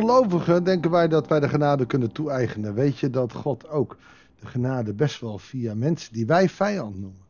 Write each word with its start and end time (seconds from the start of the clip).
gelovigen 0.00 0.64
denken 0.64 0.90
wij 0.90 1.08
dat 1.08 1.28
wij 1.28 1.40
de 1.40 1.48
genade 1.48 1.86
kunnen 1.86 2.12
toe-eigenen. 2.12 2.74
Weet 2.74 2.98
je 2.98 3.10
dat 3.10 3.32
God 3.32 3.68
ook 3.68 3.96
de 4.40 4.46
genade 4.46 4.92
best 4.92 5.20
wel 5.20 5.38
via 5.38 5.74
mensen 5.74 6.12
die 6.12 6.26
wij 6.26 6.48
vijand 6.48 6.98
noemen 6.98 7.24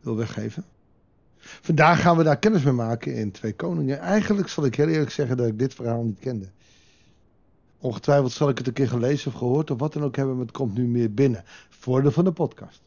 wil 0.00 0.16
weggeven? 0.16 0.64
Vandaag 1.38 2.00
gaan 2.00 2.16
we 2.16 2.22
daar 2.22 2.38
kennis 2.38 2.62
mee 2.62 2.72
maken 2.72 3.14
in 3.14 3.30
Twee 3.30 3.52
Koningen. 3.52 3.98
Eigenlijk 3.98 4.48
zal 4.48 4.64
ik 4.64 4.74
heel 4.74 4.88
eerlijk 4.88 5.10
zeggen 5.10 5.36
dat 5.36 5.46
ik 5.46 5.58
dit 5.58 5.74
verhaal 5.74 6.02
niet 6.02 6.18
kende. 6.18 6.48
Ongetwijfeld 7.78 8.32
zal 8.32 8.48
ik 8.48 8.58
het 8.58 8.66
een 8.66 8.72
keer 8.72 8.88
gelezen 8.88 9.32
of 9.32 9.38
gehoord 9.38 9.70
of 9.70 9.78
wat 9.78 9.92
dan 9.92 10.04
ook 10.04 10.16
hebben, 10.16 10.36
maar 10.36 10.46
het 10.46 10.56
komt 10.56 10.74
nu 10.74 10.86
meer 10.86 11.14
binnen. 11.14 11.44
Voordeel 11.68 12.10
van 12.10 12.24
de 12.24 12.32
podcast. 12.32 12.82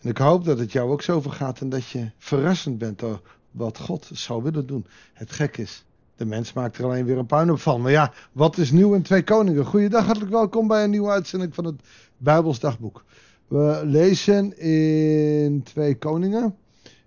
En 0.00 0.10
ik 0.10 0.18
hoop 0.18 0.44
dat 0.44 0.58
het 0.58 0.72
jou 0.72 0.90
ook 0.90 1.02
zo 1.02 1.20
vergaat 1.20 1.60
en 1.60 1.68
dat 1.68 1.88
je 1.88 2.10
verrassend 2.18 2.78
bent 2.78 2.98
door 2.98 3.20
wat 3.50 3.78
God 3.78 4.10
zou 4.12 4.42
willen 4.42 4.66
doen. 4.66 4.86
Het 5.12 5.32
gek 5.32 5.56
is, 5.56 5.84
de 6.16 6.24
mens 6.24 6.52
maakt 6.52 6.78
er 6.78 6.84
alleen 6.84 7.04
weer 7.04 7.18
een 7.18 7.26
puin 7.26 7.50
op 7.50 7.60
van. 7.60 7.80
Maar 7.80 7.90
ja, 7.90 8.12
wat 8.32 8.58
is 8.58 8.70
nieuw 8.70 8.94
in 8.94 9.02
Twee 9.02 9.22
Koningen? 9.22 9.64
Goeiedag, 9.64 10.04
hartelijk 10.04 10.32
welkom 10.32 10.66
bij 10.66 10.84
een 10.84 10.90
nieuwe 10.90 11.10
uitzending 11.10 11.54
van 11.54 11.64
het 11.64 11.80
Bijbels 12.16 12.60
Dagboek. 12.60 13.04
We 13.48 13.80
lezen 13.84 14.58
in 14.58 15.62
Twee 15.62 15.98
Koningen 15.98 16.54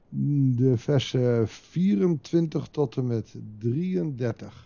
de 0.09 0.77
versen 0.77 1.47
24 1.47 2.67
tot 2.71 2.95
en 2.95 3.07
met 3.07 3.35
33. 3.59 4.66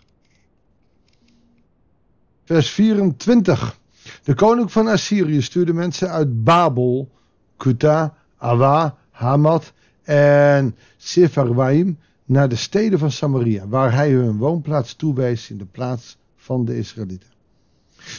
Vers 2.43 2.69
24. 2.69 3.79
De 4.23 4.33
koning 4.33 4.71
van 4.71 4.87
Assyrië 4.87 5.41
stuurde 5.41 5.73
mensen 5.73 6.09
uit 6.09 6.43
Babel, 6.43 7.09
Kuta, 7.57 8.17
Awa, 8.37 8.97
Hamat 9.09 9.73
en 10.03 10.75
Sepharwaim 10.97 11.97
naar 12.25 12.49
de 12.49 12.55
steden 12.55 12.99
van 12.99 13.11
Samaria, 13.11 13.67
waar 13.67 13.93
hij 13.93 14.11
hun 14.11 14.37
woonplaats 14.37 14.93
toewees 14.93 15.49
in 15.49 15.57
de 15.57 15.65
plaats 15.65 16.17
van 16.35 16.65
de 16.65 16.77
Israëlieten. 16.77 17.29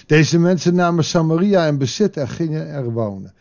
Deze 0.06 0.38
mensen 0.38 0.74
namen 0.74 1.04
Samaria 1.04 1.66
in 1.66 1.78
bezit 1.78 2.16
en 2.16 2.28
gingen 2.28 2.68
er 2.68 2.92
wonen. 2.92 3.34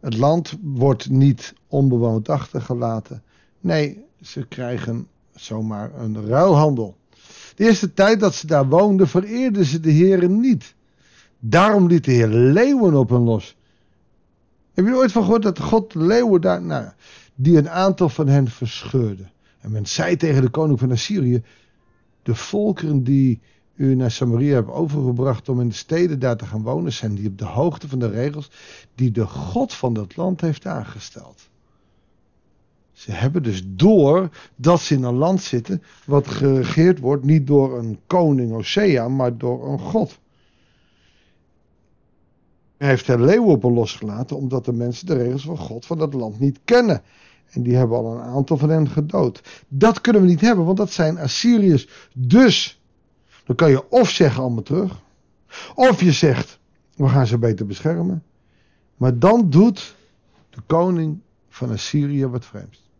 Het 0.00 0.16
land 0.16 0.56
wordt 0.62 1.10
niet 1.10 1.54
onbewoond 1.66 2.28
achtergelaten. 2.28 3.22
Nee, 3.60 4.04
ze 4.22 4.46
krijgen 4.46 5.06
zomaar 5.34 5.94
een 5.94 6.26
ruilhandel. 6.26 6.96
De 7.54 7.64
eerste 7.64 7.94
tijd 7.94 8.20
dat 8.20 8.34
ze 8.34 8.46
daar 8.46 8.68
woonden, 8.68 9.08
vereerden 9.08 9.64
ze 9.64 9.80
de 9.80 9.90
heren 9.90 10.40
niet. 10.40 10.74
Daarom 11.38 11.86
liet 11.86 12.04
de 12.04 12.12
Heer 12.12 12.28
leeuwen 12.28 12.94
op 12.94 13.08
hen 13.08 13.20
los. 13.20 13.56
Heb 14.74 14.86
je 14.86 14.96
ooit 14.96 15.12
van 15.12 15.22
gehoord 15.22 15.42
dat 15.42 15.58
God 15.58 15.94
leeuwen 15.94 16.40
daar, 16.40 16.62
nou, 16.62 16.88
die 17.34 17.56
een 17.56 17.70
aantal 17.70 18.08
van 18.08 18.28
hen 18.28 18.48
verscheurde? 18.48 19.26
En 19.60 19.70
men 19.70 19.86
zei 19.86 20.16
tegen 20.16 20.42
de 20.42 20.50
koning 20.50 20.78
van 20.78 20.90
Assyrië: 20.90 21.42
De 22.22 22.34
volkeren 22.34 23.04
die 23.04 23.40
u 23.74 23.94
naar 23.94 24.10
Samaria 24.10 24.54
hebt 24.54 24.70
overgebracht 24.70 25.48
om 25.48 25.60
in 25.60 25.68
de 25.68 25.74
steden 25.74 26.18
daar 26.18 26.36
te 26.36 26.46
gaan 26.46 26.62
wonen, 26.62 26.92
zijn 26.92 27.14
die 27.14 27.28
op 27.28 27.38
de 27.38 27.44
hoogte 27.44 27.88
van 27.88 27.98
de 27.98 28.08
regels 28.10 28.50
die 28.94 29.10
de 29.10 29.26
God 29.26 29.74
van 29.74 29.94
dat 29.94 30.16
land 30.16 30.40
heeft 30.40 30.66
aangesteld. 30.66 31.48
Ze 32.92 33.12
hebben 33.12 33.42
dus 33.42 33.62
door 33.66 34.30
dat 34.56 34.80
ze 34.80 34.94
in 34.94 35.02
een 35.02 35.14
land 35.14 35.40
zitten 35.40 35.82
wat 36.04 36.28
geregeerd 36.28 36.98
wordt 36.98 37.24
niet 37.24 37.46
door 37.46 37.78
een 37.78 37.98
koning 38.06 38.52
Osea, 38.52 39.08
maar 39.08 39.38
door 39.38 39.72
een 39.72 39.78
God. 39.78 40.18
Hij 42.76 42.88
heeft 42.88 43.08
er 43.08 43.20
leeuwen 43.20 43.48
op 43.48 43.62
losgelaten 43.62 44.36
omdat 44.36 44.64
de 44.64 44.72
mensen 44.72 45.06
de 45.06 45.14
regels 45.14 45.44
van 45.44 45.58
God 45.58 45.86
van 45.86 45.98
dat 45.98 46.14
land 46.14 46.40
niet 46.40 46.60
kennen. 46.64 47.02
En 47.50 47.62
die 47.62 47.76
hebben 47.76 47.96
al 47.96 48.14
een 48.14 48.22
aantal 48.22 48.56
van 48.56 48.70
hen 48.70 48.88
gedood. 48.88 49.42
Dat 49.68 50.00
kunnen 50.00 50.22
we 50.22 50.28
niet 50.28 50.40
hebben, 50.40 50.64
want 50.64 50.76
dat 50.76 50.90
zijn 50.90 51.18
Assyriërs. 51.18 51.88
Dus, 52.14 52.82
dan 53.44 53.56
kan 53.56 53.70
je 53.70 53.90
of 53.90 54.10
zeggen 54.10 54.42
allemaal 54.42 54.62
terug. 54.62 55.00
Of 55.74 56.00
je 56.00 56.12
zegt, 56.12 56.58
we 56.96 57.08
gaan 57.08 57.26
ze 57.26 57.38
beter 57.38 57.66
beschermen. 57.66 58.22
Maar 58.96 59.18
dan 59.18 59.50
doet 59.50 59.96
de 60.50 60.60
koning 60.66 61.20
van 61.48 61.70
Assyrië 61.70 62.26
wat 62.26 62.44
vreemds. 62.44 62.90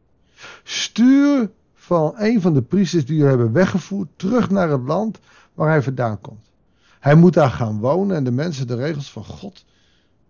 Stuur 0.62 1.50
van 1.74 2.14
een 2.16 2.40
van 2.40 2.54
de 2.54 2.62
priesters 2.62 3.06
die 3.06 3.16
je 3.16 3.24
hebben 3.24 3.52
weggevoerd 3.52 4.08
terug 4.16 4.50
naar 4.50 4.70
het 4.70 4.82
land 4.82 5.18
waar 5.54 5.68
hij 5.68 5.82
vandaan 5.82 6.20
komt. 6.20 6.50
Hij 7.00 7.14
moet 7.14 7.34
daar 7.34 7.50
gaan 7.50 7.78
wonen 7.78 8.16
en 8.16 8.24
de 8.24 8.30
mensen 8.30 8.66
de 8.66 8.76
regels 8.76 9.10
van 9.10 9.24
God 9.24 9.64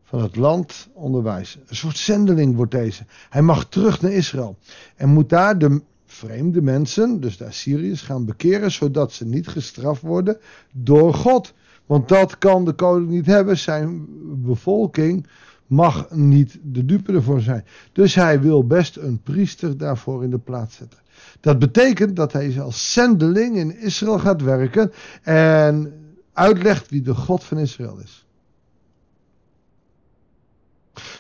van 0.08 0.22
het 0.22 0.36
land 0.36 0.88
onderwijzen. 0.92 1.60
Een 1.66 1.76
soort 1.76 1.96
zendeling 1.96 2.56
wordt 2.56 2.70
deze. 2.70 3.02
Hij 3.28 3.42
mag 3.42 3.64
terug 3.69 4.00
naar 4.00 4.12
Israël 4.12 4.56
en 4.96 5.08
moet 5.08 5.28
daar 5.28 5.58
de 5.58 5.82
vreemde 6.06 6.62
mensen, 6.62 7.20
dus 7.20 7.36
de 7.36 7.46
Assyriërs, 7.46 8.02
gaan 8.02 8.24
bekeren, 8.24 8.70
zodat 8.70 9.12
ze 9.12 9.26
niet 9.26 9.48
gestraft 9.48 10.02
worden 10.02 10.36
door 10.72 11.14
God. 11.14 11.54
Want 11.86 12.08
dat 12.08 12.38
kan 12.38 12.64
de 12.64 12.72
koning 12.72 13.10
niet 13.10 13.26
hebben. 13.26 13.58
Zijn 13.58 14.06
bevolking 14.42 15.26
mag 15.66 16.10
niet 16.10 16.58
de 16.62 16.84
dupe 16.84 17.12
ervoor 17.12 17.40
zijn. 17.40 17.64
Dus 17.92 18.14
hij 18.14 18.40
wil 18.40 18.66
best 18.66 18.96
een 18.96 19.20
priester 19.22 19.76
daarvoor 19.76 20.25
in 20.25 20.30
de 20.30 20.38
plaats 20.38 20.76
zetten. 20.76 20.98
Dat 21.40 21.58
betekent 21.58 22.16
dat 22.16 22.32
hij 22.32 22.60
als 22.60 22.92
zendeling 22.92 23.56
in 23.56 23.78
Israël 23.78 24.19
gaat 24.19 24.42
werken 24.42 24.92
en 25.22 25.92
uitlegt 26.32 26.90
wie 26.90 27.02
de 27.02 27.14
God 27.14 27.44
van 27.44 27.58
Israël 27.58 27.98
is. 27.98 28.26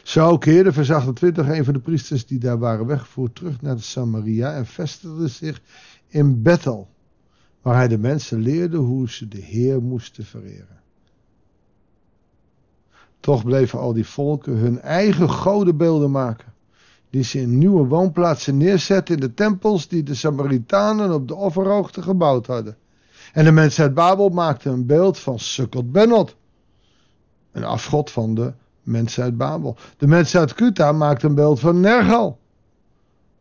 Zo 0.02 0.38
keerde 0.38 0.72
vers 0.72 0.90
28 0.90 1.48
een 1.48 1.64
van 1.64 1.74
de 1.74 1.80
priesters 1.80 2.26
die 2.26 2.38
daar 2.38 2.58
waren 2.58 2.86
weggevoerd 2.86 3.34
terug 3.34 3.60
naar 3.62 3.76
de 3.76 3.82
Samaria 3.82 4.54
en 4.54 4.66
vestigde 4.66 5.28
zich 5.28 5.60
in 6.08 6.42
Bethel, 6.42 6.88
waar 7.62 7.74
hij 7.74 7.88
de 7.88 7.98
mensen 7.98 8.38
leerde 8.38 8.76
hoe 8.76 9.10
ze 9.10 9.28
de 9.28 9.40
Heer 9.40 9.82
moesten 9.82 10.24
vereren. 10.24 10.80
Toch 13.20 13.44
bleven 13.44 13.78
al 13.78 13.92
die 13.92 14.06
volken 14.06 14.52
hun 14.52 14.80
eigen 14.80 15.30
godenbeelden 15.30 16.10
maken, 16.10 16.52
die 17.10 17.22
ze 17.22 17.40
in 17.40 17.58
nieuwe 17.58 17.86
woonplaatsen 17.86 18.56
neerzetten 18.56 19.14
in 19.14 19.20
de 19.20 19.34
tempels 19.34 19.88
die 19.88 20.02
de 20.02 20.14
Samaritanen 20.14 21.14
op 21.14 21.28
de 21.28 21.34
offerhoogte 21.34 22.02
gebouwd 22.02 22.46
hadden. 22.46 22.76
En 23.32 23.44
de 23.44 23.52
mensen 23.52 23.84
uit 23.84 23.94
Babel 23.94 24.28
maakten 24.28 24.72
een 24.72 24.86
beeld 24.86 25.18
van 25.18 25.38
Sukkot 25.38 25.92
Benot, 25.92 26.36
een 27.52 27.64
afgod 27.64 28.10
van 28.10 28.34
de 28.34 28.52
mensen 28.88 29.22
uit 29.22 29.36
Babel. 29.36 29.76
De 29.96 30.06
mensen 30.06 30.40
uit 30.40 30.54
Kuta 30.54 30.92
maakten 30.92 31.28
een 31.28 31.34
beeld 31.34 31.60
van 31.60 31.80
Nergal, 31.80 32.38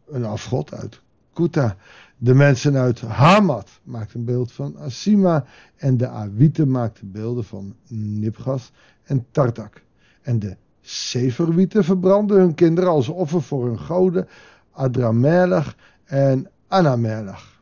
een 0.08 0.26
afgod 0.26 0.74
uit 0.74 1.02
Kuta. 1.34 1.76
De 2.18 2.34
mensen 2.34 2.76
uit 2.76 3.02
Hamat 3.02 3.70
maakten 3.84 4.20
een 4.20 4.26
beeld 4.26 4.52
van 4.52 4.78
Asima. 4.78 5.46
En 5.76 5.98
de 5.98 6.08
Awieten 6.08 6.72
maakten 6.72 7.12
beelden 7.12 7.44
van 7.44 7.76
Nipgas 7.88 8.72
en 9.04 9.26
Tartak. 9.32 9.82
En 10.22 10.40
de 10.40 10.56
Seferwieten 10.82 11.84
verbrandden 11.84 12.38
hun 12.38 12.54
kinderen 12.54 12.90
als 12.90 13.08
offer 13.08 13.42
voor 13.42 13.66
hun 13.66 13.80
goden 13.80 14.28
Adramelech 14.72 15.76
en 16.04 16.50
Anamelech. 16.68 17.62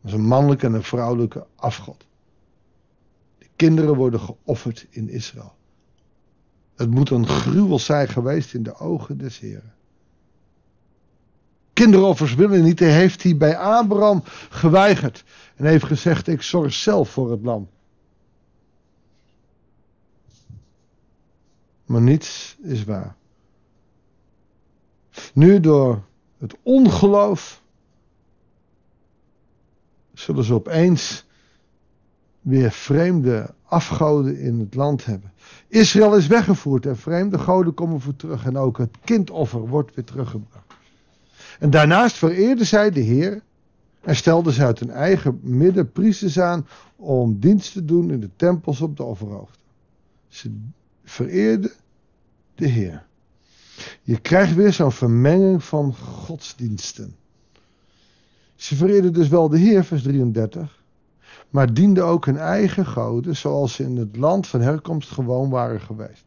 Dat 0.00 0.10
is 0.10 0.12
een 0.12 0.26
mannelijke 0.26 0.66
en 0.66 0.72
een 0.72 0.82
vrouwelijke 0.82 1.46
afgod. 1.56 2.06
De 3.38 3.46
kinderen 3.56 3.94
worden 3.94 4.20
geofferd 4.20 4.86
in 4.90 5.08
Israël. 5.08 5.54
Het 6.76 6.90
moet 6.90 7.10
een 7.10 7.26
gruwel 7.26 7.78
zijn 7.78 8.08
geweest 8.08 8.54
in 8.54 8.62
de 8.62 8.74
ogen 8.74 9.18
des 9.18 9.38
Heren. 9.38 9.74
Kinderoffers 11.72 12.34
willen 12.34 12.62
niet, 12.62 12.78
hij 12.78 12.92
heeft 12.92 13.22
hij 13.22 13.36
bij 13.36 13.56
Abraham 13.58 14.22
geweigerd. 14.50 15.24
En 15.56 15.64
heeft 15.64 15.84
gezegd, 15.84 16.26
ik 16.26 16.42
zorg 16.42 16.72
zelf 16.72 17.10
voor 17.10 17.30
het 17.30 17.42
lam. 17.42 17.68
Maar 21.86 22.00
niets 22.00 22.56
is 22.62 22.84
waar. 22.84 23.16
Nu 25.34 25.60
door 25.60 26.02
het 26.38 26.56
ongeloof 26.62 27.62
zullen 30.14 30.44
ze 30.44 30.54
opeens 30.54 31.24
weer 32.42 32.70
vreemde 32.70 33.54
afgoden 33.64 34.38
in 34.38 34.58
het 34.58 34.74
land 34.74 35.04
hebben. 35.04 35.32
Israël 35.68 36.16
is 36.16 36.26
weggevoerd 36.26 36.86
en 36.86 36.96
vreemde 36.96 37.38
goden 37.38 37.74
komen 37.74 38.00
voor 38.00 38.16
terug. 38.16 38.44
En 38.44 38.56
ook 38.56 38.78
het 38.78 38.96
kindoffer 39.04 39.60
wordt 39.60 39.94
weer 39.94 40.04
teruggebracht. 40.04 40.74
En 41.58 41.70
daarnaast 41.70 42.16
vereerden 42.16 42.66
zij 42.66 42.90
de 42.90 43.00
Heer 43.00 43.42
en 44.00 44.16
stelden 44.16 44.52
ze 44.52 44.64
uit 44.64 44.78
hun 44.78 44.90
eigen 44.90 45.40
midden 45.42 45.92
priesters 45.92 46.40
aan 46.40 46.66
om 46.96 47.38
dienst 47.38 47.72
te 47.72 47.84
doen 47.84 48.10
in 48.10 48.20
de 48.20 48.30
tempels 48.36 48.80
op 48.80 48.96
de 48.96 49.02
offerhoogte. 49.02 49.58
Ze 50.28 50.50
vereerden 51.04 51.70
de 52.54 52.66
Heer. 52.66 53.04
Je 54.02 54.20
krijgt 54.20 54.54
weer 54.54 54.72
zo'n 54.72 54.92
vermenging 54.92 55.64
van 55.64 55.94
godsdiensten. 55.94 57.16
Ze 58.54 58.76
vereerden 58.76 59.12
dus 59.12 59.28
wel 59.28 59.48
de 59.48 59.58
Heer, 59.58 59.84
vers 59.84 60.02
33, 60.02 60.81
maar 61.52 61.74
dienden 61.74 62.04
ook 62.04 62.26
hun 62.26 62.36
eigen 62.36 62.86
goden, 62.86 63.36
zoals 63.36 63.74
ze 63.74 63.82
in 63.82 63.96
het 63.96 64.16
land 64.16 64.46
van 64.46 64.60
herkomst 64.60 65.10
gewoon 65.10 65.50
waren 65.50 65.80
geweest. 65.80 66.24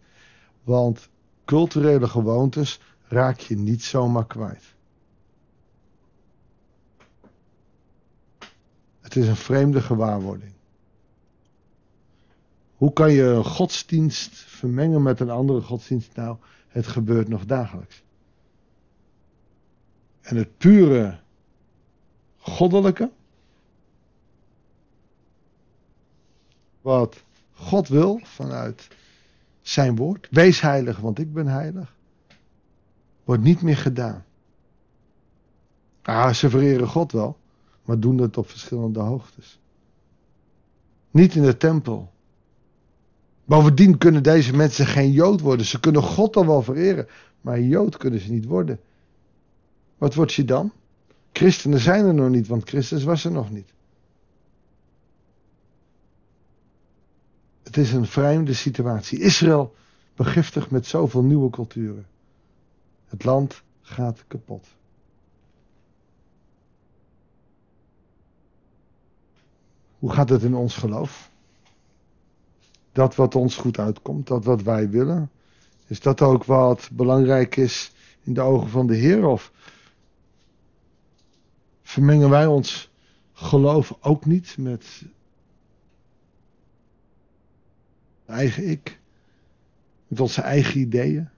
Want 0.63 1.09
culturele 1.45 2.07
gewoontes 2.07 2.79
raak 3.07 3.39
je 3.39 3.55
niet 3.55 3.83
zomaar 3.83 4.25
kwijt. 4.25 4.75
Het 9.01 9.15
is 9.15 9.27
een 9.27 9.35
vreemde 9.35 9.81
gewaarwording. 9.81 10.53
Hoe 12.75 12.93
kan 12.93 13.11
je 13.11 13.23
een 13.23 13.45
godsdienst 13.45 14.35
vermengen 14.35 15.01
met 15.01 15.19
een 15.19 15.29
andere 15.29 15.61
godsdienst? 15.61 16.15
Nou, 16.15 16.37
het 16.67 16.87
gebeurt 16.87 17.27
nog 17.27 17.45
dagelijks. 17.45 18.03
En 20.21 20.35
het 20.35 20.57
pure 20.57 21.19
goddelijke, 22.37 23.11
wat 26.85 27.23
God 27.53 27.87
wil 27.87 28.19
vanuit 28.23 28.87
zijn 29.61 29.95
woord, 29.95 30.27
wees 30.31 30.61
heilig, 30.61 30.97
want 30.97 31.19
ik 31.19 31.33
ben 31.33 31.47
heilig, 31.47 31.95
wordt 33.23 33.43
niet 33.43 33.61
meer 33.61 33.77
gedaan. 33.77 34.25
Ah, 36.01 36.33
ze 36.33 36.49
vereren 36.49 36.87
God 36.87 37.11
wel, 37.11 37.37
maar 37.85 37.99
doen 37.99 38.17
het 38.17 38.37
op 38.37 38.49
verschillende 38.49 38.99
hoogtes. 38.99 39.59
Niet 41.11 41.35
in 41.35 41.43
de 41.43 41.57
tempel. 41.57 42.11
Bovendien 43.45 43.97
kunnen 43.97 44.23
deze 44.23 44.55
mensen 44.55 44.85
geen 44.85 45.11
Jood 45.11 45.41
worden. 45.41 45.65
Ze 45.65 45.79
kunnen 45.79 46.03
God 46.03 46.35
al 46.35 46.45
wel 46.45 46.61
vereren, 46.61 47.07
maar 47.41 47.59
Jood 47.59 47.97
kunnen 47.97 48.19
ze 48.19 48.31
niet 48.31 48.45
worden. 48.45 48.79
Wat 49.97 50.13
wordt 50.13 50.33
je 50.33 50.45
dan? 50.45 50.71
Christenen 51.31 51.79
zijn 51.79 52.05
er 52.05 52.13
nog 52.13 52.29
niet, 52.29 52.47
want 52.47 52.69
Christus 52.69 53.03
was 53.03 53.25
er 53.25 53.31
nog 53.31 53.51
niet. 53.51 53.73
Het 57.75 57.83
is 57.85 57.93
een 57.93 58.05
vreemde 58.05 58.53
situatie. 58.53 59.19
Israël 59.19 59.75
begiftigt 60.15 60.71
met 60.71 60.85
zoveel 60.85 61.23
nieuwe 61.23 61.49
culturen. 61.49 62.05
Het 63.05 63.23
land 63.23 63.61
gaat 63.81 64.23
kapot. 64.27 64.67
Hoe 69.99 70.11
gaat 70.11 70.29
het 70.29 70.43
in 70.43 70.55
ons 70.55 70.75
geloof? 70.75 71.29
Dat 72.91 73.15
wat 73.15 73.35
ons 73.35 73.55
goed 73.55 73.79
uitkomt, 73.79 74.27
dat 74.27 74.45
wat 74.45 74.61
wij 74.61 74.89
willen. 74.89 75.31
Is 75.87 75.99
dat 75.99 76.21
ook 76.21 76.43
wat 76.43 76.89
belangrijk 76.91 77.55
is 77.55 77.91
in 78.23 78.33
de 78.33 78.41
ogen 78.41 78.69
van 78.69 78.87
de 78.87 78.95
Heer? 78.95 79.25
Of 79.25 79.51
vermengen 81.81 82.29
wij 82.29 82.45
ons 82.45 82.91
geloof 83.33 83.97
ook 83.99 84.25
niet 84.25 84.55
met 84.57 85.03
eigen 88.25 88.69
ik, 88.69 88.99
met 90.07 90.19
onze 90.19 90.41
eigen 90.41 90.79
ideeën? 90.79 91.29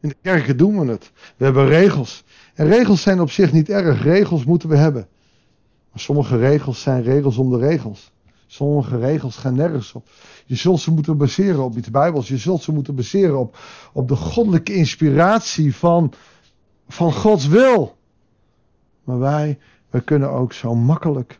In 0.00 0.08
de 0.08 0.16
kerken 0.22 0.56
doen 0.56 0.78
we 0.80 0.90
het. 0.90 1.12
We 1.36 1.44
hebben 1.44 1.66
regels. 1.66 2.24
En 2.54 2.66
regels 2.66 3.02
zijn 3.02 3.20
op 3.20 3.30
zich 3.30 3.52
niet 3.52 3.68
erg. 3.68 4.02
Regels 4.02 4.44
moeten 4.44 4.68
we 4.68 4.76
hebben. 4.76 5.08
Maar 5.90 6.00
sommige 6.00 6.36
regels 6.36 6.82
zijn 6.82 7.02
regels 7.02 7.36
om 7.36 7.50
de 7.50 7.58
regels. 7.58 8.12
Sommige 8.46 8.98
regels 8.98 9.36
gaan 9.36 9.54
nergens 9.54 9.92
op. 9.92 10.08
Je 10.46 10.54
zult 10.54 10.80
ze 10.80 10.90
moeten 10.90 11.16
baseren 11.16 11.64
op 11.64 11.76
iets 11.76 11.90
Bijbels. 11.90 12.28
Je 12.28 12.36
zult 12.36 12.62
ze 12.62 12.72
moeten 12.72 12.94
baseren 12.94 13.38
op, 13.38 13.58
op 13.92 14.08
de 14.08 14.16
goddelijke 14.16 14.74
inspiratie 14.74 15.74
van, 15.74 16.12
van 16.88 17.12
Gods 17.12 17.46
wil. 17.46 17.96
Maar 19.04 19.18
wij, 19.18 19.58
wij 19.90 20.00
kunnen 20.00 20.30
ook 20.30 20.52
zo 20.52 20.74
makkelijk 20.74 21.38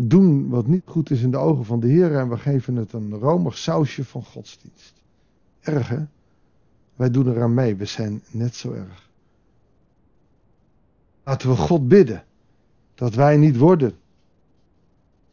doen 0.00 0.48
wat 0.48 0.66
niet 0.66 0.82
goed 0.84 1.10
is 1.10 1.22
in 1.22 1.30
de 1.30 1.36
ogen 1.36 1.64
van 1.64 1.80
de 1.80 1.88
Heer. 1.88 2.16
En 2.16 2.28
we 2.28 2.36
geven 2.36 2.76
het 2.76 2.92
een 2.92 3.14
romig 3.14 3.58
sausje 3.58 4.04
van 4.04 4.24
godsdienst. 4.24 5.02
Erg 5.60 5.88
hè? 5.88 6.04
Wij 6.96 7.10
doen 7.10 7.28
eraan 7.28 7.54
mee. 7.54 7.76
We 7.76 7.84
zijn 7.84 8.22
net 8.30 8.54
zo 8.54 8.72
erg. 8.72 9.10
Laten 11.24 11.48
we 11.48 11.56
God 11.56 11.88
bidden 11.88 12.24
dat 12.94 13.14
wij 13.14 13.36
niet 13.36 13.56
worden 13.56 13.96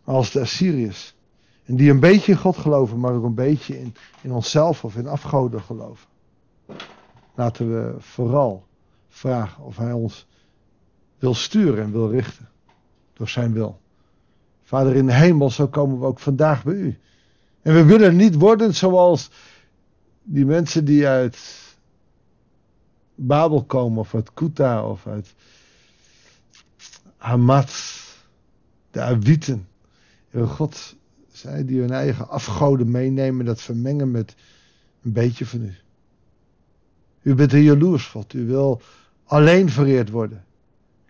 als 0.04 0.32
de 0.32 0.40
Assyriërs. 0.40 1.16
En 1.64 1.76
die 1.76 1.90
een 1.90 2.00
beetje 2.00 2.32
in 2.32 2.38
God 2.38 2.58
geloven, 2.58 3.00
maar 3.00 3.14
ook 3.14 3.24
een 3.24 3.34
beetje 3.34 3.80
in, 3.80 3.96
in 4.22 4.32
onszelf 4.32 4.84
of 4.84 4.96
in 4.96 5.08
afgoden 5.08 5.62
geloven. 5.62 6.08
Laten 7.36 7.72
we 7.72 7.96
vooral 8.00 8.66
vragen 9.08 9.64
of 9.64 9.78
Hij 9.78 9.92
ons 9.92 10.28
wil 11.20 11.34
sturen 11.34 11.84
en 11.84 11.92
wil 11.92 12.10
richten. 12.10 12.50
Door 13.14 13.30
Zijn 13.30 13.54
wil. 13.54 13.80
Vader 14.66 14.96
in 14.96 15.06
de 15.06 15.14
hemel, 15.14 15.50
zo 15.50 15.68
komen 15.68 16.00
we 16.00 16.06
ook 16.06 16.20
vandaag 16.20 16.64
bij 16.64 16.74
U. 16.74 16.98
En 17.62 17.74
we 17.74 17.84
willen 17.84 18.16
niet 18.16 18.36
worden 18.36 18.76
zoals 18.76 19.30
die 20.24 20.46
mensen 20.46 20.86
die 20.86 21.08
uit 21.08 21.38
Babel 23.16 23.64
komen, 23.64 24.00
of 24.00 24.16
uit 24.16 24.34
Kuta, 24.34 24.88
of 24.88 25.08
uit 25.08 25.34
Hamat, 27.18 27.74
de 28.92 29.02
Awieten. 29.02 29.68
Heer 30.30 30.48
God, 30.48 30.96
zij 31.32 31.66
die 31.66 31.80
hun 31.80 31.92
eigen 31.92 32.30
afgoden 32.30 32.92
meenemen, 32.92 33.46
dat 33.46 33.62
vermengen 33.62 34.12
met 34.12 34.36
een 35.04 35.14
beetje 35.14 35.46
van 35.46 35.62
u. 35.62 35.76
U 37.22 37.36
bent 37.36 37.54
een 37.54 37.64
jaloers 37.64 38.08
God, 38.08 38.34
u 38.34 38.46
wil 38.46 38.82
alleen 39.24 39.70
vereerd 39.70 40.10
worden. 40.10 40.46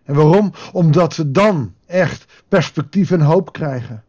En 0.05 0.15
waarom? 0.15 0.51
Omdat 0.71 1.15
we 1.15 1.31
dan 1.31 1.73
echt 1.85 2.43
perspectief 2.47 3.11
en 3.11 3.21
hoop 3.21 3.53
krijgen. 3.53 4.03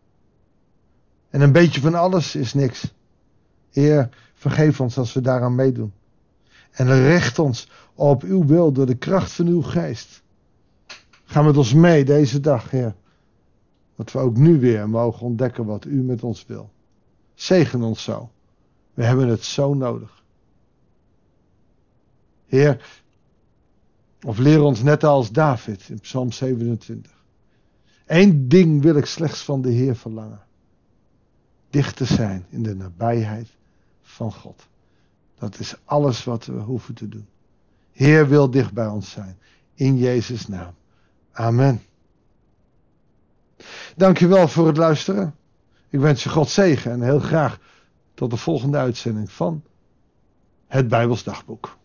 En 1.31 1.41
een 1.41 1.53
beetje 1.53 1.81
van 1.81 1.95
alles 1.95 2.35
is 2.35 2.55
niks. 2.55 2.95
Heer, 3.71 4.09
vergeef 4.35 4.81
ons 4.81 4.99
als 4.99 5.13
we 5.13 5.21
daaraan 5.21 5.55
meedoen. 5.55 5.93
En 6.71 7.03
richt 7.03 7.39
ons 7.39 7.71
op 7.95 8.23
uw 8.23 8.47
wil 8.47 8.73
door 8.73 8.87
de 8.87 8.97
kracht 8.97 9.33
van 9.33 9.47
uw 9.47 9.63
geest. 9.63 10.23
Ga 11.25 11.43
met 11.43 11.57
ons 11.57 11.75
mee 11.75 12.05
deze 12.05 12.41
dag, 12.41 12.71
Heer. 12.71 12.95
Dat 13.97 14.13
we 14.13 14.19
ook 14.19 14.37
nu 14.37 14.61
weer 14.61 14.89
mogen 14.89 15.27
ontdekken 15.27 15.65
wat 15.65 15.85
u 15.85 16.03
met 16.03 16.23
ons 16.23 16.47
wil. 16.47 16.71
Zegen 17.35 17.83
ons 17.83 18.03
zo. 18.03 18.31
We 18.95 19.05
hebben 19.05 19.29
het 19.29 19.45
zo 19.45 19.75
nodig. 19.75 20.23
Heer, 22.47 23.03
of 24.26 24.38
leer 24.38 24.62
ons 24.62 24.82
net 24.82 25.05
als 25.05 25.31
David 25.31 25.88
in 25.88 26.00
Psalm 26.00 26.32
27. 26.32 27.12
Eén 28.06 28.49
ding 28.49 28.82
wil 28.82 28.96
ik 28.96 29.06
slechts 29.06 29.43
van 29.43 29.62
de 29.62 29.70
Heer 29.70 29.96
verlangen. 29.96 30.40
Dicht 31.70 31.96
te 31.96 32.05
zijn 32.05 32.46
in 32.49 32.62
de 32.62 32.75
nabijheid 32.75 33.49
van 34.02 34.32
God. 34.32 34.67
Dat 35.38 35.58
is 35.58 35.75
alles 35.84 36.25
wat 36.25 36.47
we 36.47 36.52
hoeven 36.59 36.95
te 36.95 37.09
doen. 37.09 37.26
Heer 37.92 38.28
wil 38.28 38.50
dicht 38.50 38.73
bij 38.73 38.87
ons 38.87 39.11
zijn. 39.11 39.38
In 39.75 39.99
Jezus' 39.99 40.47
naam. 40.47 40.75
Amen. 41.33 41.83
Dankjewel 43.97 44.49
voor 44.49 44.66
het 44.66 44.76
luisteren. 44.76 45.35
Ik 45.88 46.00
wens 46.00 46.23
je 46.23 46.28
God 46.28 46.49
zegen 46.49 46.92
en 46.92 47.02
heel 47.02 47.21
graag 47.21 47.59
tot 48.14 48.30
de 48.30 48.37
volgende 48.37 48.78
uitzending 48.78 49.33
van 49.33 49.62
het 50.66 50.88
Bijbels 50.88 51.25
Dagboek. 51.25 51.76